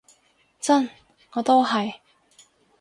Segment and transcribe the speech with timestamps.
[0.59, 0.89] 真，
[1.33, 1.99] 我都係